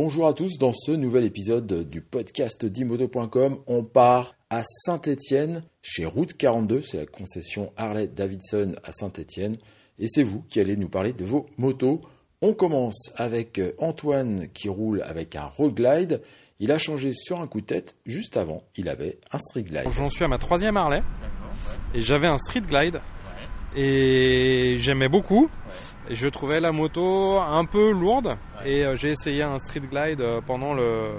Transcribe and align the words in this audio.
Bonjour 0.00 0.28
à 0.28 0.32
tous, 0.32 0.58
dans 0.58 0.70
ce 0.70 0.92
nouvel 0.92 1.24
épisode 1.24 1.90
du 1.90 2.02
podcast 2.02 2.64
d'imoto.com, 2.64 3.58
on 3.66 3.82
part 3.82 4.36
à 4.48 4.62
Saint-Étienne 4.62 5.64
chez 5.82 6.06
Route 6.06 6.36
42, 6.36 6.82
c'est 6.82 6.98
la 6.98 7.06
concession 7.06 7.72
Harley 7.76 8.06
Davidson 8.06 8.76
à 8.84 8.92
Saint-Étienne 8.92 9.56
et 9.98 10.06
c'est 10.06 10.22
vous 10.22 10.42
qui 10.42 10.60
allez 10.60 10.76
nous 10.76 10.88
parler 10.88 11.12
de 11.12 11.24
vos 11.24 11.46
motos. 11.56 12.00
On 12.42 12.54
commence 12.54 13.12
avec 13.16 13.60
Antoine 13.78 14.46
qui 14.54 14.68
roule 14.68 15.02
avec 15.02 15.34
un 15.34 15.46
Road 15.46 15.74
Glide. 15.74 16.22
Il 16.60 16.70
a 16.70 16.78
changé 16.78 17.12
sur 17.12 17.40
un 17.40 17.48
coup 17.48 17.60
de 17.60 17.66
tête. 17.66 17.96
Juste 18.06 18.36
avant, 18.36 18.62
il 18.76 18.88
avait 18.88 19.18
un 19.32 19.38
Street 19.38 19.64
Glide. 19.64 19.90
J'en 19.90 20.10
suis 20.10 20.22
à 20.22 20.28
ma 20.28 20.38
troisième 20.38 20.76
Harley 20.76 21.02
et 21.92 22.02
j'avais 22.02 22.28
un 22.28 22.38
Street 22.38 22.60
Glide 22.60 23.00
et 23.76 24.76
j'aimais 24.78 25.08
beaucoup. 25.08 25.50
Et 26.08 26.14
je 26.14 26.28
trouvais 26.28 26.60
la 26.60 26.72
moto 26.72 27.38
un 27.38 27.64
peu 27.64 27.92
lourde 27.92 28.36
et 28.64 28.84
euh, 28.84 28.96
j'ai 28.96 29.10
essayé 29.10 29.42
un 29.42 29.58
street 29.58 29.82
glide 29.90 30.20
euh, 30.20 30.40
pendant 30.44 30.72
le, 30.72 31.12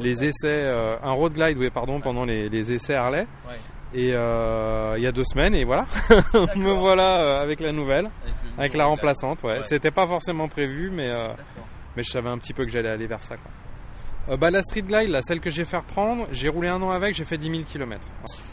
les 0.00 0.24
essais, 0.24 0.46
euh, 0.46 0.96
un 1.02 1.12
road 1.12 1.32
glide, 1.32 1.58
oui, 1.58 1.70
pardon, 1.70 2.00
pendant 2.00 2.24
les, 2.24 2.48
les 2.48 2.72
essais 2.72 2.94
Harley. 2.94 3.26
Et 3.94 4.12
euh, 4.12 4.94
il 4.98 5.02
y 5.02 5.06
a 5.06 5.12
deux 5.12 5.24
semaines, 5.24 5.54
et 5.54 5.64
voilà, 5.64 5.86
me 6.56 6.72
voilà 6.72 7.40
avec 7.40 7.58
la 7.60 7.72
nouvelle, 7.72 8.10
avec, 8.58 8.74
la 8.74 8.84
remplaçante. 8.84 9.42
Ouais. 9.42 9.62
C'était 9.62 9.90
pas 9.90 10.06
forcément 10.06 10.46
prévu, 10.46 10.90
mais 10.90 11.10
mais 11.96 12.02
je 12.02 12.10
savais 12.10 12.28
un 12.28 12.36
petit 12.36 12.52
peu 12.52 12.66
que 12.66 12.70
j'allais 12.70 12.90
aller 12.90 13.06
vers 13.06 13.22
ça. 13.22 13.36
Quoi. 13.36 13.50
Euh, 14.30 14.36
bah, 14.36 14.50
la 14.50 14.60
Street 14.62 14.82
Glide, 14.82 15.08
la 15.08 15.22
celle 15.22 15.40
que 15.40 15.48
j'ai 15.48 15.64
fait 15.64 15.78
reprendre, 15.78 16.26
j'ai 16.30 16.48
roulé 16.48 16.68
un 16.68 16.82
an 16.82 16.90
avec, 16.90 17.14
j'ai 17.14 17.24
fait 17.24 17.38
10 17.38 17.50
000 17.50 17.62
km. 17.62 18.06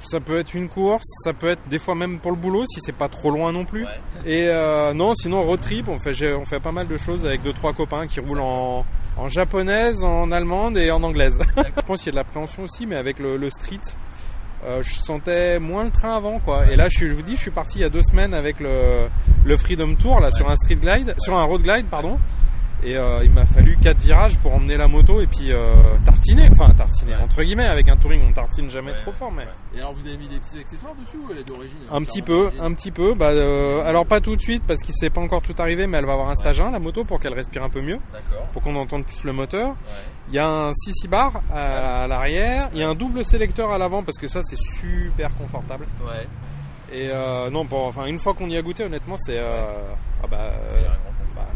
Ça 0.03 0.20
peut 0.20 0.39
être 0.39 0.53
une 0.53 0.70
course, 0.70 1.05
ça 1.23 1.33
peut 1.33 1.49
être 1.49 1.67
des 1.67 1.79
fois 1.79 1.95
même 1.95 2.20
pour 2.20 2.31
le 2.31 2.38
boulot 2.38 2.63
si 2.66 2.79
c'est 2.79 2.95
pas 2.95 3.09
trop 3.09 3.29
loin 3.29 3.52
non 3.52 3.66
plus. 3.66 3.85
Et 4.25 4.47
euh, 4.47 4.93
non, 4.93 5.13
sinon 5.16 5.43
road 5.43 5.59
trip, 5.59 5.89
on 5.89 5.99
fait, 5.99 6.33
on 6.33 6.45
fait 6.45 6.61
pas 6.61 6.71
mal 6.71 6.88
de 6.88 6.95
choses 6.95 7.25
avec 7.25 7.41
deux 7.41 7.53
trois 7.53 7.73
copains 7.73 8.07
qui 8.07 8.21
roulent 8.21 8.41
en, 8.41 8.85
en 9.17 9.27
japonaise, 9.27 10.02
en 10.03 10.31
allemande 10.31 10.77
et 10.77 10.91
en 10.91 11.03
anglaise. 11.03 11.39
je 11.57 11.81
pense 11.81 11.99
qu'il 11.99 12.07
y 12.07 12.09
a 12.09 12.11
de 12.11 12.17
l'appréhension 12.17 12.63
aussi, 12.63 12.85
mais 12.85 12.95
avec 12.95 13.19
le, 13.19 13.35
le 13.35 13.50
street, 13.50 13.81
euh, 14.63 14.81
je 14.81 14.94
sentais 14.94 15.59
moins 15.59 15.83
le 15.83 15.91
train 15.91 16.16
avant 16.16 16.39
quoi. 16.39 16.72
Et 16.72 16.78
là, 16.78 16.88
je, 16.89 17.05
je, 17.05 17.13
vous 17.13 17.22
dis, 17.22 17.35
je 17.35 17.41
suis 17.41 17.52
parti 17.52 17.80
il 17.80 17.81
y 17.81 17.85
a 17.85 17.89
deux 17.89 18.03
semaines 18.03 18.33
avec 18.33 18.61
le, 18.61 19.09
le 19.44 19.57
Freedom 19.57 19.94
Tour 19.95 20.22
là 20.22 20.31
sur 20.31 20.50
un 20.50 20.55
street 20.55 20.78
glide, 20.78 21.16
sur 21.19 21.38
un 21.38 21.44
road 21.44 21.63
glide 21.63 21.88
pardon. 21.88 22.17
Et 22.84 22.98
euh, 22.98 23.23
il 23.23 23.31
m'a 23.31 23.45
fallu 23.45 23.78
quatre 23.78 24.00
virages 24.00 24.38
pour 24.40 24.54
emmener 24.54 24.78
la 24.78 24.88
moto 24.88 25.22
et 25.22 25.28
puis 25.28 25.52
euh, 25.52 25.76
tartiner, 26.04 26.50
enfin 26.52 26.72
tartiner 26.73 27.16
entre 27.16 27.42
guillemets 27.42 27.66
avec 27.66 27.88
un 27.88 27.95
touring 27.95 28.22
on 28.28 28.34
tartine 28.34 28.70
jamais 28.70 28.94
trop 29.02 29.12
fort 29.12 29.31
mais. 29.31 29.48
Et 29.73 29.80
alors 29.80 29.94
vous 29.94 30.06
avez 30.06 30.18
mis 30.18 30.28
des 30.28 30.40
petits 30.40 30.59
accessoires 30.59 30.94
dessus 30.96 31.18
ou 31.18 31.31
elle 31.31 31.40
est 31.40 31.48
d'origine 31.48 31.80
Un 31.90 32.03
petit 32.03 32.22
peu, 32.22 32.52
un 32.59 32.73
petit 32.73 32.92
peu. 32.92 33.14
Bah, 33.16 33.30
euh, 33.30 33.84
alors 33.86 34.06
pas 34.06 34.20
tout 34.20 34.36
de 34.36 34.42
suite 34.42 34.64
parce 34.68 34.81
qu'il 34.81 34.94
s'est 34.94 35.09
pas 35.09 35.22
encore 35.22 35.42
tout 35.42 35.56
arrivé 35.58 35.88
mais 35.88 35.98
elle 35.98 36.06
va 36.06 36.14
avoir 36.14 36.30
un 36.30 36.36
stage 36.36 36.59
1 36.59 36.72
la 36.72 36.80
moto 36.80 37.06
pour 37.06 37.20
qu'elle 37.20 37.34
respire 37.34 37.64
un 37.64 37.70
peu 37.70 37.81
mieux, 37.81 38.00
pour 38.53 38.62
qu'on 38.62 38.76
entende 38.76 39.06
plus 39.06 39.23
le 39.23 39.34
moteur. 39.34 39.76
Il 40.30 40.36
y 40.36 40.40
a 40.40 40.48
un 40.48 40.73
6 40.73 41.08
bar 41.08 41.42
à, 41.53 42.08
l'arrière, 42.08 42.70
il 42.73 42.80
y 42.80 42.84
a 42.84 42.90
un 42.90 42.96
double 42.96 43.23
sélecteur 43.23 43.72
à 43.72 43.78
l'avant 43.78 44.03
parce 44.03 44.18
que 44.18 44.28
ça 44.28 44.42
c'est 44.44 44.59
super 44.59 45.34
confortable. 45.36 45.86
Ouais. 46.06 46.28
Et 46.92 47.09
non, 47.52 47.66
bon, 47.66 47.88
enfin 47.88 48.06
une 48.06 48.20
fois 48.20 48.34
qu'on 48.34 48.50
y 48.50 48.58
a 48.58 48.62
goûté 48.62 48.84
honnêtement 48.84 49.16
c'est 49.18 49.40
ah 49.40 50.28
bah 50.30 50.52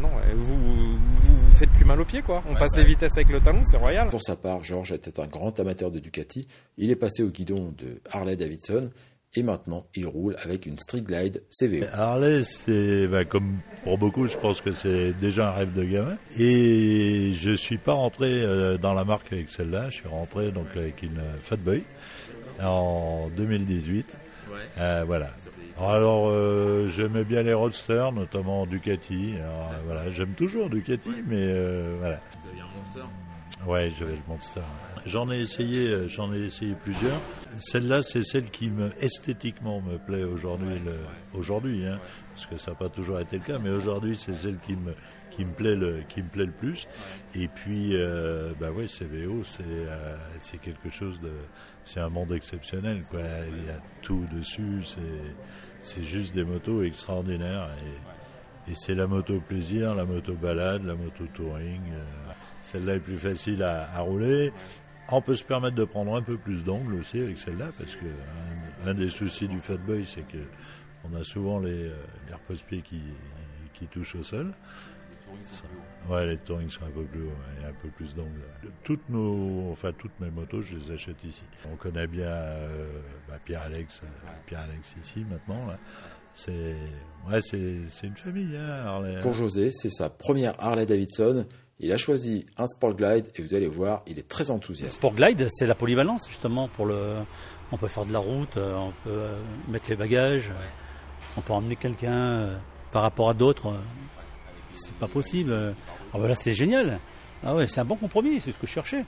non, 0.00 0.10
vous, 0.34 0.56
vous, 0.56 0.96
vous, 0.96 1.56
faites 1.56 1.70
plus 1.70 1.84
mal 1.84 2.00
aux 2.00 2.04
pieds 2.04 2.22
quoi. 2.22 2.42
On 2.48 2.54
passe 2.54 2.76
les 2.76 2.84
vitesses 2.84 3.16
avec 3.16 3.28
le 3.28 3.40
talon, 3.40 3.62
c'est 3.64 3.76
royal. 3.76 4.08
Pour 4.08 4.22
sa 4.22 4.36
part, 4.36 4.64
Georges 4.64 4.92
était 4.92 5.20
un 5.20 5.26
grand 5.26 5.58
amateur 5.60 5.90
de 5.90 5.98
Ducati. 5.98 6.48
Il 6.78 6.90
est 6.90 6.96
passé 6.96 7.22
au 7.22 7.28
guidon 7.28 7.74
de 7.76 8.00
Harley 8.10 8.36
Davidson 8.36 8.90
et 9.34 9.42
maintenant 9.42 9.86
il 9.94 10.06
roule 10.06 10.36
avec 10.42 10.66
une 10.66 10.78
Street 10.78 11.02
Glide 11.02 11.42
CVO. 11.50 11.84
Harley, 11.92 12.42
c'est 12.44 13.06
bah, 13.08 13.24
comme 13.24 13.58
pour 13.84 13.98
beaucoup, 13.98 14.26
je 14.26 14.36
pense 14.36 14.60
que 14.60 14.72
c'est 14.72 15.12
déjà 15.12 15.48
un 15.48 15.52
rêve 15.52 15.74
de 15.74 15.84
gamin. 15.84 16.16
Et 16.38 17.32
je 17.34 17.54
suis 17.54 17.78
pas 17.78 17.92
rentré 17.92 18.42
euh, 18.42 18.78
dans 18.78 18.94
la 18.94 19.04
marque 19.04 19.32
avec 19.32 19.50
celle-là. 19.50 19.90
Je 19.90 19.96
suis 19.96 20.08
rentré 20.08 20.50
donc 20.50 20.66
avec 20.76 21.02
une 21.02 21.20
Fat 21.42 21.56
Boy 21.56 21.82
en 22.62 23.28
2018. 23.36 24.16
Ouais. 24.50 24.68
Euh, 24.78 25.04
voilà. 25.06 25.30
Alors, 25.78 26.28
euh, 26.28 26.88
j'aimais 26.88 27.24
bien 27.24 27.42
les 27.42 27.54
roadsters, 27.54 28.12
notamment 28.12 28.66
Ducati. 28.66 29.34
Alors, 29.38 29.70
voilà, 29.86 30.10
j'aime 30.10 30.32
toujours 30.34 30.68
Ducati, 30.68 31.22
mais 31.26 31.36
euh, 31.38 31.96
voilà. 31.98 32.20
Vous 32.42 32.48
aviez 32.50 32.62
un 32.62 32.66
Monster 32.76 33.08
Ouais, 33.66 33.90
j'avais 33.98 34.12
le 34.12 34.22
Monster. 34.26 34.62
J'en 35.04 35.30
ai 35.30 35.40
essayé, 35.40 35.88
euh, 35.88 36.08
j'en 36.08 36.32
ai 36.32 36.38
essayé 36.38 36.74
plusieurs. 36.82 37.20
Celle-là, 37.58 38.02
c'est 38.02 38.22
celle 38.22 38.50
qui 38.50 38.70
me 38.70 38.90
esthétiquement 39.02 39.82
me 39.82 39.98
plaît 39.98 40.24
aujourd'hui, 40.24 40.80
aujourd'hui, 41.34 41.86
hein, 41.86 41.98
parce 42.34 42.46
que 42.46 42.56
ça 42.56 42.70
n'a 42.70 42.76
pas 42.76 42.88
toujours 42.88 43.20
été 43.20 43.36
le 43.36 43.44
cas, 43.44 43.58
mais 43.58 43.70
aujourd'hui, 43.70 44.16
c'est 44.16 44.34
celle 44.34 44.58
qui 44.58 44.76
me 44.76 44.94
qui 45.30 45.44
me 45.44 45.52
plaît 45.52 45.76
le 45.76 46.02
qui 46.08 46.22
me 46.22 46.28
plaît 46.28 46.46
le 46.46 46.52
plus. 46.52 46.88
Et 47.34 47.48
puis, 47.48 47.94
euh, 47.94 48.52
bah 48.58 48.70
ouais, 48.70 48.86
CVO, 48.86 49.44
c'est 49.44 49.62
euh, 49.62 50.16
c'est 50.38 50.58
quelque 50.58 50.88
chose 50.88 51.20
de, 51.20 51.32
c'est 51.84 52.00
un 52.00 52.08
monde 52.08 52.32
exceptionnel, 52.32 53.02
quoi. 53.10 53.20
Il 53.48 53.66
y 53.66 53.70
a 53.70 53.80
tout 54.00 54.24
dessus, 54.32 54.84
c'est 54.84 55.00
c'est 55.82 56.02
juste 56.02 56.34
des 56.34 56.44
motos 56.44 56.82
extraordinaires 56.82 57.68
et, 58.66 58.70
et 58.70 58.74
c'est 58.74 58.94
la 58.94 59.06
moto 59.06 59.40
plaisir, 59.40 59.94
la 59.94 60.04
moto 60.04 60.34
balade, 60.34 60.84
la 60.84 60.94
moto 60.94 61.24
touring. 61.34 61.82
Euh, 61.92 62.29
celle-là 62.62 62.96
est 62.96 63.00
plus 63.00 63.18
facile 63.18 63.62
à, 63.62 63.90
à, 63.94 64.00
rouler. 64.00 64.52
On 65.08 65.20
peut 65.22 65.34
se 65.34 65.44
permettre 65.44 65.76
de 65.76 65.84
prendre 65.84 66.14
un 66.14 66.22
peu 66.22 66.36
plus 66.36 66.64
d'angle 66.64 66.94
aussi 66.94 67.18
avec 67.18 67.38
celle-là 67.38 67.70
parce 67.78 67.96
que 67.96 68.06
un, 68.84 68.90
un, 68.90 68.94
des 68.94 69.08
soucis 69.08 69.48
du 69.48 69.58
Fat 69.58 69.76
Boy, 69.76 70.04
c'est 70.04 70.26
que 70.26 70.38
on 71.04 71.16
a 71.16 71.24
souvent 71.24 71.58
les, 71.58 71.84
les 71.84 72.34
repose-pieds 72.34 72.82
qui, 72.82 73.00
qui 73.72 73.86
touchent 73.86 74.16
au 74.16 74.22
sol. 74.22 74.52
Ouais, 76.08 76.26
les 76.26 76.38
touring 76.38 76.68
sont 76.70 76.84
un 76.84 76.90
peu 76.90 77.04
plus 77.04 77.22
haut, 77.22 77.32
il 77.56 77.62
y 77.62 77.64
a 77.64 77.68
un 77.68 77.74
peu 77.74 77.88
plus 77.88 78.14
d'angle. 78.14 78.40
Toutes 78.82 79.08
nos, 79.08 79.70
enfin 79.70 79.92
toutes 79.92 80.18
mes 80.18 80.30
motos, 80.30 80.60
je 80.60 80.76
les 80.76 80.90
achète 80.90 81.22
ici. 81.24 81.44
On 81.70 81.76
connaît 81.76 82.06
bien 82.06 82.26
euh, 82.26 83.00
bah, 83.28 83.38
Pierre 83.44 83.62
Alex, 83.62 84.02
Pierre 84.46 84.62
Alex 84.62 84.96
ici 85.00 85.24
maintenant. 85.30 85.66
Là. 85.66 85.78
C'est, 86.34 86.74
ouais, 87.28 87.40
c'est, 87.42 87.80
c'est 87.90 88.06
une 88.06 88.16
famille. 88.16 88.56
Hein, 88.56 88.84
Harley. 88.86 89.20
Pour 89.20 89.34
José, 89.34 89.70
c'est 89.70 89.90
sa 89.90 90.08
première 90.08 90.54
Harley 90.58 90.86
Davidson. 90.86 91.46
Il 91.82 91.90
a 91.92 91.96
choisi 91.96 92.46
un 92.58 92.66
Sport 92.66 92.94
Glide 92.94 93.26
et 93.34 93.42
vous 93.42 93.54
allez 93.54 93.66
voir, 93.66 94.02
il 94.06 94.18
est 94.18 94.28
très 94.28 94.50
enthousiaste. 94.50 94.96
Sport 94.96 95.14
Glide, 95.14 95.48
c'est 95.50 95.66
la 95.66 95.74
polyvalence 95.74 96.28
justement 96.28 96.68
pour 96.68 96.86
le. 96.86 97.16
On 97.72 97.78
peut 97.78 97.88
faire 97.88 98.04
de 98.04 98.12
la 98.12 98.18
route, 98.18 98.56
on 98.56 98.92
peut 99.04 99.22
mettre 99.68 99.88
les 99.88 99.96
bagages, 99.96 100.52
on 101.36 101.40
peut 101.40 101.52
emmener 101.52 101.76
quelqu'un 101.76 102.60
par 102.92 103.02
rapport 103.02 103.30
à 103.30 103.34
d'autres 103.34 103.72
c'est 104.72 104.94
pas 104.94 105.08
possible. 105.08 105.74
Ah 106.12 106.18
bah 106.18 106.28
là 106.28 106.34
c'est 106.34 106.52
génial. 106.52 106.98
Ah 107.44 107.54
ouais, 107.54 107.66
c'est 107.66 107.80
un 107.80 107.84
bon 107.84 107.96
compromis, 107.96 108.40
c'est 108.40 108.52
ce 108.52 108.58
que 108.58 108.66
je 108.66 108.72
cherchais. 108.72 109.04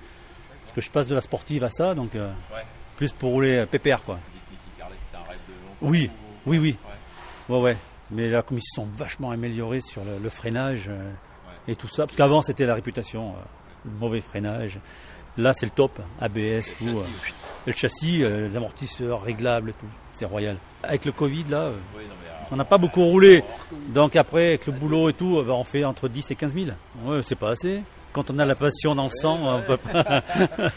Parce 0.63 0.73
que 0.73 0.81
je 0.81 0.91
passe 0.91 1.07
de 1.07 1.15
la 1.15 1.21
sportive 1.21 1.65
à 1.65 1.71
ça, 1.71 1.95
donc 1.95 2.15
euh, 2.15 2.29
ouais. 2.55 2.65
plus 2.97 3.13
pour 3.13 3.31
rouler 3.31 3.67
pépère 3.67 4.05
quoi. 4.05 4.19
Oui, 5.81 6.11
oui, 6.47 6.59
oui. 6.59 6.77
Ouais. 7.49 7.61
ouais, 7.61 7.77
Mais 8.11 8.31
là, 8.31 8.43
comme 8.43 8.59
ils 8.59 8.63
se 8.63 8.77
sont 8.77 8.87
vachement 8.87 9.33
améliorés 9.33 9.81
sur 9.81 10.05
le, 10.05 10.19
le 10.19 10.29
freinage 10.29 10.89
euh. 10.89 11.11
Et 11.69 11.77
tout 11.77 11.89
ça, 11.89 12.05
parce 12.05 12.17
qu'avant 12.17 12.43
c'était 12.43 12.67
la 12.67 12.75
réputation, 12.75 13.31
euh, 13.31 13.89
mauvais 14.01 14.21
freinage. 14.21 14.79
Là 15.37 15.53
c'est 15.53 15.67
le 15.67 15.73
top, 15.73 16.01
ABS, 16.21 16.75
tout. 16.79 17.03
Le 17.67 17.73
châssis, 17.73 18.19
le 18.19 18.19
châssis 18.19 18.19
les 18.19 18.57
amortisseurs 18.57 19.23
réglables 19.23 19.71
et 19.71 19.75
tout. 19.75 19.87
C'est 20.13 20.27
royal. 20.27 20.57
Avec 20.83 21.05
le 21.05 21.13
Covid 21.13 21.45
là. 21.51 21.71
On 22.51 22.57
n'a 22.57 22.65
pas 22.65 22.77
beaucoup 22.77 23.05
roulé. 23.05 23.43
Donc 23.95 24.15
après, 24.15 24.49
avec 24.49 24.67
le 24.67 24.73
boulot 24.73 25.09
et 25.09 25.15
tout, 25.15 25.43
on 25.49 25.65
fait 25.65 25.85
entre 25.85 26.09
10 26.09 26.33
et 26.33 26.35
15 26.35 26.55
000. 26.55 26.67
Ouais, 27.05 27.23
c'est 27.23 27.35
pas 27.35 27.51
assez. 27.51 27.83
Quand 28.13 28.31
on 28.31 28.39
a 28.39 28.45
la 28.45 28.55
passion 28.55 28.95
dans 28.95 29.05
le 29.05 29.09
sang, 29.09 29.39
on 29.41 29.63
peut 29.63 29.79
pas. 29.79 30.23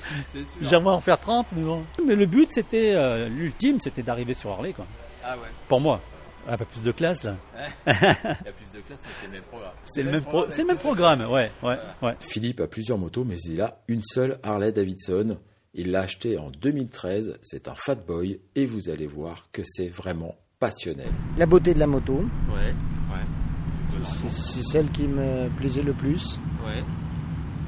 J'aimerais 0.62 0.96
en 0.96 1.02
faire 1.02 1.20
30, 1.20 1.48
mais 1.54 1.64
bon. 1.64 1.84
Mais 2.06 2.16
le 2.16 2.26
but, 2.26 2.50
c'était, 2.50 2.94
euh, 2.96 3.28
l'ultime, 3.28 3.82
c'était 3.82 4.04
d'arriver 4.04 4.34
sur 4.34 4.52
Harley, 4.52 4.72
quoi. 4.72 4.86
Ah 5.22 5.36
ouais. 5.36 5.50
Pour 5.68 5.82
moi. 5.82 6.00
Un 6.48 6.58
peu 6.58 6.66
plus 6.66 6.82
de 6.82 6.92
classe, 6.92 7.24
là. 7.24 7.38
Il 7.88 7.92
y 7.92 7.94
a 7.94 8.36
plus 8.36 8.72
de 8.74 8.82
classe, 8.86 9.00
mais 9.04 9.12
c'est 9.20 9.26
le 9.28 9.32
même 9.32 9.44
programme. 9.44 9.72
C'est 9.86 10.04
le 10.04 10.12
même, 10.12 10.22
pro 10.24 10.46
le 10.46 10.64
même 10.66 10.78
programme, 10.78 11.22
ouais, 11.32 11.52
ouais, 11.64 11.78
ouais. 12.02 12.16
Philippe 12.20 12.60
a 12.60 12.68
plusieurs 12.68 12.98
motos, 12.98 13.24
mais 13.24 13.38
il 13.50 13.62
a 13.62 13.80
une 13.88 14.04
seule 14.04 14.38
Harley 14.44 14.72
Davidson. 14.72 15.40
Il 15.74 15.92
l'a 15.92 16.02
acheté 16.02 16.38
en 16.38 16.52
2013. 16.52 17.40
C'est 17.42 17.68
un 17.68 17.76
Fat 17.76 17.96
Boy 17.96 18.40
et 18.56 18.66
vous 18.66 18.90
allez 18.90 19.08
voir 19.08 19.50
que 19.52 19.62
c'est 19.66 19.90
vraiment 19.90 20.36
passionnel. 20.60 21.12
La 21.38 21.46
beauté 21.46 21.74
de 21.74 21.80
la 21.80 21.88
moto. 21.88 22.14
Ouais, 22.50 22.74
ouais. 23.12 24.04
C'est 24.04 24.64
celle 24.64 24.90
qui 24.92 25.08
me 25.08 25.50
plaisait 25.58 25.82
le 25.82 25.94
plus. 25.94 26.40
Ouais. 26.66 26.84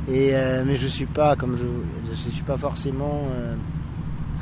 Et 0.09 0.35
euh, 0.35 0.63
mais 0.65 0.77
je 0.77 0.87
suis 0.87 1.05
pas 1.05 1.35
comme 1.35 1.55
je, 1.57 1.65
je 2.09 2.15
suis 2.29 2.43
pas 2.43 2.57
forcément 2.57 3.27
euh, 3.33 3.55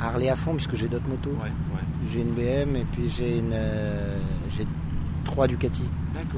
Harley 0.00 0.28
à 0.28 0.36
fond 0.36 0.54
puisque 0.54 0.74
j'ai 0.74 0.88
d'autres 0.88 1.08
motos. 1.08 1.30
Ouais, 1.30 1.50
ouais. 1.74 2.08
J'ai 2.12 2.20
une 2.20 2.32
BM 2.32 2.76
et 2.76 2.84
puis 2.92 3.08
j'ai 3.08 3.38
une 3.38 3.52
euh, 3.52 4.18
j'ai 4.50 4.66
trois 5.24 5.46
Ducati. 5.46 5.84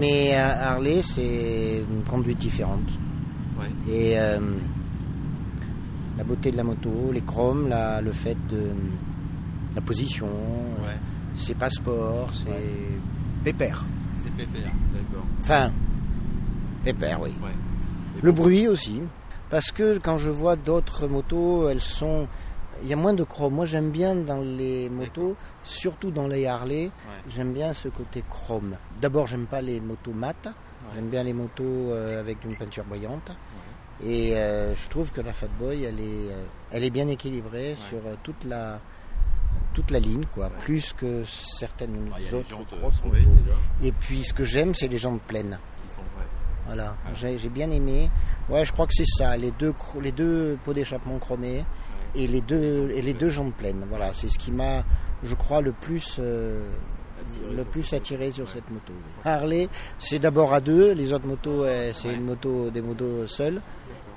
Mais 0.00 0.32
euh, 0.34 0.54
Harley 0.62 1.02
c'est 1.02 1.82
une 1.90 2.02
conduite 2.02 2.38
différente. 2.38 2.88
Ouais. 3.58 3.92
Et 3.92 4.18
euh, 4.18 4.38
la 6.16 6.24
beauté 6.24 6.50
de 6.50 6.56
la 6.56 6.64
moto, 6.64 7.10
les 7.12 7.20
chromes, 7.20 7.68
la, 7.68 8.00
le 8.00 8.12
fait 8.12 8.36
de 8.48 8.70
la 9.74 9.80
position. 9.80 10.28
C'est 11.34 11.56
pas 11.56 11.70
sport, 11.70 12.30
c'est 12.34 12.50
pépère. 13.44 13.84
C'est 14.16 14.30
pépère, 14.32 14.72
d'accord. 14.92 15.24
Enfin, 15.42 15.70
pépère, 16.82 17.20
oui. 17.20 17.30
Le 18.20 18.32
bruit 18.32 18.66
aussi. 18.66 19.00
Parce 19.50 19.70
que 19.70 19.98
quand 19.98 20.18
je 20.18 20.30
vois 20.30 20.56
d'autres 20.56 21.06
motos, 21.06 21.68
elles 21.68 21.80
sont. 21.80 22.26
Il 22.82 22.88
y 22.88 22.92
a 22.92 22.96
moins 22.96 23.14
de 23.14 23.24
chrome. 23.24 23.54
Moi, 23.54 23.66
j'aime 23.66 23.90
bien 23.90 24.14
dans 24.14 24.40
les 24.40 24.88
motos, 24.88 25.34
surtout 25.64 26.10
dans 26.10 26.28
les 26.28 26.46
Harley, 26.46 26.90
j'aime 27.28 27.52
bien 27.52 27.72
ce 27.72 27.88
côté 27.88 28.22
chrome. 28.28 28.76
D'abord, 29.00 29.26
j'aime 29.26 29.46
pas 29.46 29.60
les 29.60 29.80
motos 29.80 30.12
mat. 30.12 30.48
J'aime 30.94 31.08
bien 31.08 31.22
les 31.22 31.32
motos 31.34 31.64
euh, 31.64 32.20
avec 32.20 32.42
une 32.44 32.56
peinture 32.56 32.84
voyante. 32.84 33.30
Et 34.02 34.36
euh, 34.36 34.74
je 34.76 34.88
trouve 34.88 35.10
que 35.12 35.20
la 35.20 35.32
Fat 35.32 35.48
Boy, 35.58 35.82
elle 35.84 35.98
est, 36.00 36.30
euh, 36.30 36.44
elle 36.70 36.84
est 36.84 36.90
bien 36.90 37.08
équilibrée 37.08 37.74
sur 37.90 37.98
toute 38.22 38.44
la, 38.44 38.78
toute 39.74 39.90
la 39.90 39.98
ligne, 39.98 40.24
quoi. 40.32 40.50
Plus 40.50 40.92
que 40.92 41.24
certaines 41.24 42.10
Ah, 42.14 42.34
autres 42.36 42.76
grosses 42.78 43.02
motos. 43.04 43.18
Et 43.82 43.90
puis, 43.92 44.22
ce 44.22 44.32
que 44.32 44.44
j'aime, 44.44 44.74
c'est 44.74 44.86
les 44.88 44.98
jantes 44.98 45.20
pleines. 45.22 45.58
qui 45.88 45.94
sont 45.94 46.00
ouais. 46.00 46.26
Voilà, 46.66 46.94
j'ai 47.14 47.48
bien 47.48 47.70
aimé. 47.70 48.08
Ouais, 48.48 48.64
je 48.64 48.72
crois 48.72 48.86
que 48.86 48.92
c'est 48.94 49.04
ça, 49.18 49.36
les 49.36 49.50
deux, 49.50 49.74
les 50.00 50.12
deux 50.12 50.56
pots 50.64 50.72
d'échappement 50.72 51.18
chromés 51.18 51.64
et 52.14 52.26
les 52.26 52.40
deux, 52.40 52.90
et 52.94 53.02
les 53.02 53.14
deux 53.14 53.30
jantes 53.30 53.54
pleines. 53.54 53.84
Voilà, 53.88 54.12
c'est 54.14 54.28
ce 54.28 54.38
qui 54.38 54.50
m'a, 54.52 54.84
je 55.22 55.34
crois, 55.34 55.60
le 55.60 55.72
plus, 55.72 56.16
euh, 56.18 56.60
Attiré 57.20 57.50
le 57.50 57.62
sur 57.62 57.66
plus 57.70 57.82
cette 57.82 58.00
attiré 58.00 58.30
sur 58.30 58.44
moto. 58.44 58.52
cette 58.54 58.70
moto. 58.70 58.92
Harley, 59.24 59.68
c'est 59.98 60.18
d'abord 60.18 60.54
à 60.54 60.60
deux. 60.60 60.92
Les 60.92 61.12
autres 61.12 61.26
motos, 61.26 61.64
euh, 61.64 61.90
c'est 61.92 62.12
une 62.12 62.24
moto, 62.24 62.70
des 62.70 62.80
motos 62.82 63.26
seules. 63.26 63.60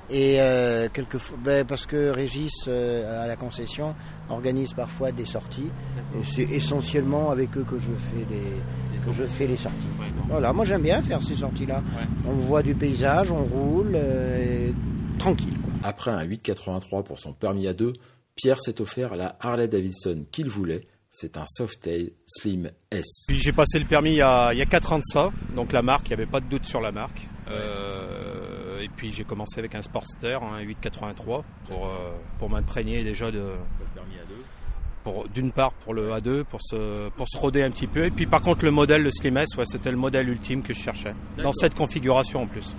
Et 0.09 0.41
euh, 0.41 0.89
quelquefois, 0.91 1.37
ben, 1.41 1.65
parce 1.65 1.85
que 1.85 2.09
Régis 2.09 2.51
euh, 2.67 3.23
à 3.23 3.27
la 3.27 3.37
concession 3.37 3.95
organise 4.29 4.73
parfois 4.73 5.11
des 5.13 5.23
sorties. 5.25 5.71
Et 6.19 6.23
c'est 6.25 6.43
essentiellement 6.43 7.31
avec 7.31 7.55
eux 7.57 7.63
que 7.63 7.79
je 7.79 7.91
fais 7.93 8.25
les, 8.29 9.05
que 9.05 9.11
je 9.13 9.23
fais 9.23 9.47
les 9.47 9.55
sorties. 9.55 9.87
Voilà, 10.29 10.51
moi 10.51 10.65
j'aime 10.65 10.81
bien 10.81 11.01
faire 11.01 11.21
ces 11.21 11.35
sorties-là. 11.35 11.77
Ouais. 11.97 12.03
On 12.29 12.33
voit 12.33 12.61
du 12.61 12.75
paysage, 12.75 13.31
on 13.31 13.43
roule, 13.43 13.91
euh, 13.95 14.67
et 14.69 14.73
tranquille. 15.17 15.57
Après 15.83 16.11
un 16.11 16.25
8,83 16.25 17.03
pour 17.03 17.19
son 17.19 17.33
permis 17.33 17.67
à 17.67 17.73
deux, 17.73 17.93
Pierre 18.35 18.59
s'est 18.59 18.81
offert 18.81 19.15
la 19.15 19.35
Harley 19.39 19.67
Davidson 19.67 20.25
qu'il 20.31 20.49
voulait. 20.49 20.87
C'est 21.09 21.37
un 21.37 21.43
Softail 21.45 22.13
Slim 22.25 22.71
S. 22.89 23.25
Puis 23.27 23.37
j'ai 23.37 23.51
passé 23.51 23.77
le 23.79 23.85
permis 23.85 24.11
il 24.11 24.17
y, 24.17 24.21
a, 24.21 24.53
il 24.53 24.59
y 24.59 24.61
a 24.61 24.65
4 24.65 24.93
ans 24.93 24.99
de 24.99 25.03
ça, 25.05 25.29
donc 25.55 25.73
la 25.73 25.81
marque, 25.81 26.07
il 26.07 26.11
n'y 26.11 26.21
avait 26.21 26.31
pas 26.31 26.39
de 26.39 26.45
doute 26.45 26.65
sur 26.65 26.79
la 26.79 26.93
marque. 26.93 27.27
Euh, 27.49 28.79
et 28.79 28.87
puis 28.87 29.11
j'ai 29.11 29.25
commencé 29.25 29.59
avec 29.59 29.75
un 29.75 29.81
Sportster, 29.81 30.37
un 30.41 30.61
883, 30.61 31.43
pour, 31.67 31.87
euh, 31.87 31.89
pour 32.39 32.49
m'imprégner 32.49 33.03
déjà 33.03 33.29
de, 33.29 33.39
Le 33.39 33.85
permis 33.93 34.15
à 34.15 34.25
deux. 34.25 34.41
pour 35.03 35.27
d'une 35.27 35.51
part 35.51 35.73
pour 35.73 35.93
le 35.93 36.11
A2 36.11 36.43
pour 36.45 36.61
se 36.61 37.09
pour 37.09 37.27
se 37.27 37.37
roder 37.37 37.63
un 37.63 37.71
petit 37.71 37.87
peu 37.87 38.05
et 38.05 38.11
puis 38.11 38.25
par 38.25 38.41
contre 38.41 38.63
le 38.65 38.71
modèle 38.71 39.03
le 39.03 39.11
Slim 39.11 39.35
S 39.37 39.49
ouais, 39.57 39.65
c'était 39.65 39.91
le 39.91 39.97
modèle 39.97 40.29
ultime 40.29 40.61
que 40.63 40.73
je 40.73 40.79
cherchais 40.79 41.13
dans 41.37 41.51
cette 41.51 41.75
configuration 41.75 42.43
en 42.43 42.47
plus. 42.47 42.73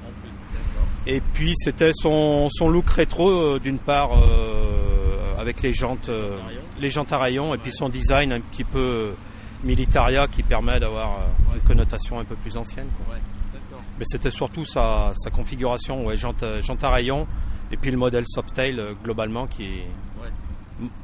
Et 1.06 1.20
puis 1.20 1.54
c'était 1.56 1.92
son, 1.92 2.48
son 2.50 2.68
look 2.68 2.88
rétro 2.90 3.28
euh, 3.30 3.58
d'une 3.58 3.78
part 3.78 4.10
euh, 4.12 5.36
avec 5.38 5.62
les 5.62 5.72
jantes 5.72 6.08
euh, 6.08 6.38
à 6.40 6.46
rayons. 6.46 6.60
les 6.80 6.90
jantes 6.90 7.12
à 7.12 7.18
rayons 7.18 7.54
et 7.54 7.58
puis 7.58 7.72
son 7.72 7.88
design 7.88 8.32
un 8.32 8.40
petit 8.40 8.64
peu 8.64 8.78
euh, 8.78 9.12
militaria 9.64 10.26
qui 10.28 10.42
permet 10.42 10.78
d'avoir 10.78 11.18
une 11.54 11.60
connotation 11.62 12.18
un 12.18 12.24
peu 12.24 12.36
plus 12.36 12.56
ancienne 12.56 12.88
quoi. 13.04 13.16
Mais 13.98 14.04
c'était 14.06 14.30
surtout 14.30 14.64
sa, 14.64 15.12
sa 15.16 15.30
configuration 15.30 16.06
ouais 16.06 16.16
jantes 16.16 16.44
jantes 16.62 16.82
à 16.84 16.90
rayons 16.90 17.26
et 17.70 17.76
puis 17.76 17.90
le 17.90 17.96
modèle 17.96 18.24
Softail 18.26 18.80
globalement 19.02 19.46
qui 19.46 19.64
est 19.64 19.86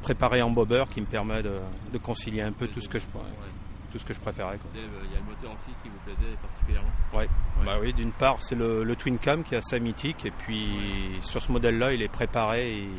préparé 0.01 0.41
en 0.41 0.49
bobber 0.49 0.85
qui 0.93 1.01
me 1.01 1.05
permet 1.05 1.41
de, 1.43 1.53
de 1.93 1.97
concilier 1.97 2.41
un 2.41 2.51
peu 2.51 2.67
tout 2.67 2.81
ce 2.81 2.89
que 2.89 2.99
je 2.99 3.05
Ouais. 3.05 3.58
Tout 3.89 3.99
ce 3.99 4.05
que 4.05 4.13
je 4.13 4.19
préférais 4.19 4.57
quoi. 4.57 4.69
Il 4.73 4.81
y 4.81 5.15
a 5.15 5.19
le 5.19 5.23
moteur 5.25 5.51
aussi 5.53 5.71
qui 5.83 5.89
vous 5.89 5.99
plaisait 6.05 6.35
particulièrement. 6.41 6.91
Ouais. 7.13 7.19
Ouais. 7.59 7.65
Bah 7.65 7.77
oui, 7.81 7.93
d'une 7.93 8.11
part, 8.11 8.41
c'est 8.41 8.55
le, 8.55 8.83
le 8.83 8.95
Twin 8.95 9.17
Cam 9.19 9.43
qui 9.43 9.55
est 9.55 9.57
assez 9.57 9.79
mythique, 9.79 10.25
et 10.25 10.31
puis 10.31 11.19
sur 11.21 11.41
ce 11.41 11.51
modèle-là, 11.51 11.93
il 11.93 12.01
est 12.01 12.07
préparé 12.11 12.77
et 12.77 12.89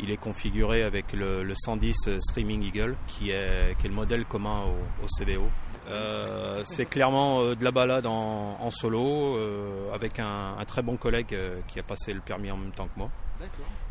il 0.00 0.10
est 0.10 0.16
configuré 0.16 0.82
avec 0.82 1.12
le, 1.12 1.42
le 1.42 1.54
110 1.56 2.20
Streaming 2.20 2.62
Eagle, 2.62 2.96
qui 3.06 3.30
est, 3.30 3.76
qui 3.78 3.86
est 3.86 3.88
le 3.88 3.94
modèle 3.94 4.24
commun 4.24 4.62
au, 4.66 5.04
au 5.04 5.06
CBO. 5.18 5.48
Euh, 5.88 6.62
c'est 6.64 6.84
clairement 6.86 7.40
euh, 7.42 7.54
de 7.54 7.64
la 7.64 7.70
balade 7.70 8.06
en, 8.06 8.56
en 8.60 8.70
solo, 8.70 9.36
euh, 9.36 9.92
avec 9.94 10.18
un, 10.18 10.56
un 10.58 10.64
très 10.64 10.82
bon 10.82 10.96
collègue 10.96 11.36
qui 11.68 11.78
a 11.78 11.82
passé 11.82 12.12
le 12.12 12.20
permis 12.20 12.50
en 12.50 12.56
même 12.56 12.72
temps 12.72 12.86
que 12.88 12.98
moi. 12.98 13.10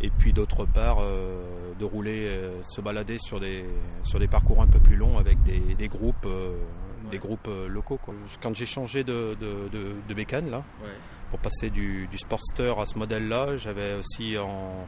Et 0.02 0.10
puis 0.10 0.34
d'autre 0.34 0.66
part, 0.66 0.98
de 1.02 1.86
rouler, 1.86 2.28
de 2.30 2.52
se 2.68 2.82
balader 2.82 3.18
sur 3.18 3.40
des, 3.40 3.64
sur 4.04 4.20
des 4.20 4.28
parcours 4.28 4.62
un 4.62 4.68
peu 4.68 4.80
plus 4.80 4.98
longs 4.98 5.18
avec 5.18 5.42
des, 5.44 5.60
des 5.76 5.88
groupes, 5.88 6.26
Ouais. 6.26 7.12
des 7.12 7.18
groupes 7.20 7.48
locaux. 7.70 7.98
Quoi. 8.04 8.14
Quand 8.42 8.54
j'ai 8.56 8.66
changé 8.66 9.04
de, 9.06 9.38
de, 9.40 9.70
de, 9.72 9.94
de 10.08 10.14
bécane, 10.14 10.50
là, 10.52 10.64
Ouais. 10.84 10.90
pour 11.30 11.40
passer 11.40 11.70
du, 11.70 12.08
du 12.08 12.18
Sportster 12.18 12.74
à 12.78 12.86
ce 12.86 12.98
modèle-là, 13.00 13.56
j'avais 13.56 13.94
aussi 13.94 14.38
en, 14.38 14.86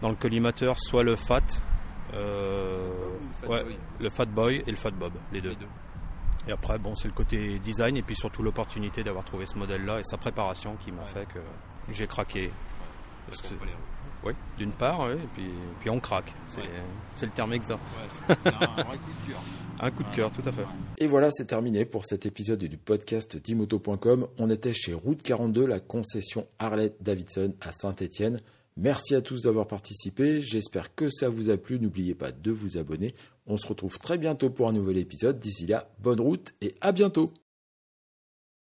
dans 0.00 0.08
le 0.08 0.14
collimateur 0.16 0.78
soit 0.78 1.02
le 1.02 1.14
Fat, 1.16 1.40
euh, 2.14 2.88
Fat 3.42 3.46
ouais, 3.48 3.62
Boy. 3.64 3.78
le 4.00 4.10
Fat 4.10 4.24
Boy 4.26 4.62
et 4.66 4.70
le 4.70 4.76
Fat 4.76 4.90
Bob, 4.92 5.12
les 5.32 5.40
deux. 5.42 5.50
Les 5.50 5.56
deux. 5.56 5.66
Et 6.48 6.52
après, 6.52 6.78
bon, 6.78 6.94
c'est 6.94 7.08
le 7.08 7.14
côté 7.14 7.58
design 7.60 7.96
et 7.96 8.02
puis 8.02 8.16
surtout 8.16 8.42
l'opportunité 8.42 9.04
d'avoir 9.04 9.24
trouvé 9.24 9.46
ce 9.46 9.56
modèle-là 9.58 10.00
et 10.00 10.04
sa 10.04 10.16
préparation 10.16 10.76
qui 10.84 10.90
m'a 10.90 11.02
Ouais. 11.02 11.08
fait 11.14 11.26
que 11.26 11.38
j'ai 11.92 12.06
craqué. 12.06 12.46
Ça 12.48 12.52
Parce 13.28 13.42
que- 13.42 13.48
comprenait. 13.48 13.72
Oui, 14.24 14.32
d'une 14.56 14.70
part, 14.70 15.00
oui, 15.00 15.14
et 15.14 15.28
puis, 15.34 15.50
puis 15.80 15.90
on 15.90 15.98
craque. 15.98 16.32
C'est 16.46 16.60
Ouais. 16.60 16.68
le 17.22 17.28
terme 17.30 17.52
exact. 17.54 17.80
Ouais, 18.28 18.36
c'est 18.44 18.46
un 18.54 18.82
vrai 18.84 18.98
coup 18.98 19.10
de 19.26 19.32
cœur. 19.32 19.42
Un 19.80 19.90
coup 19.90 20.02
de 20.04 20.14
cœur, 20.14 20.30
tout 20.30 20.42
à 20.48 20.52
fait. 20.52 20.64
Et 20.98 21.08
voilà, 21.08 21.28
c'est 21.32 21.46
terminé 21.46 21.84
pour 21.84 22.04
cet 22.04 22.24
épisode 22.24 22.60
du 22.60 22.76
podcast 22.76 23.36
dimoto.com. 23.36 24.28
On 24.38 24.48
était 24.48 24.72
chez 24.74 24.94
Route 24.94 25.22
42, 25.22 25.66
la 25.66 25.80
concession 25.80 26.46
Harley 26.60 26.92
Davidson 27.00 27.52
à 27.60 27.72
Saint-Étienne. 27.72 28.40
Merci 28.76 29.14
à 29.14 29.20
tous 29.20 29.42
d'avoir 29.42 29.66
participé. 29.66 30.40
J'espère 30.40 30.94
que 30.94 31.10
ça 31.10 31.28
vous 31.28 31.50
a 31.50 31.56
plu. 31.56 31.78
N'oubliez 31.78 32.14
pas 32.14 32.32
de 32.32 32.50
vous 32.50 32.78
abonner. 32.78 33.14
On 33.46 33.56
se 33.56 33.66
retrouve 33.66 33.98
très 33.98 34.18
bientôt 34.18 34.50
pour 34.50 34.68
un 34.68 34.72
nouvel 34.72 34.98
épisode. 34.98 35.38
D'ici 35.38 35.66
là, 35.66 35.90
bonne 35.98 36.20
route 36.20 36.54
et 36.60 36.74
à 36.80 36.92
bientôt. 36.92 37.32